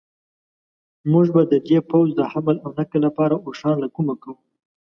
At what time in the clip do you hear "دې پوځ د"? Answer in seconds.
1.67-2.21